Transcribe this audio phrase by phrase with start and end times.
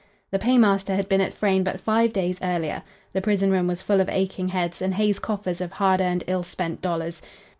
[0.31, 2.81] The paymaster had been at Frayne but five days earlier.
[3.13, 6.41] The prison room was full of aching heads, and Hay's coffers' of hard earned, ill
[6.41, 7.21] spent dollars.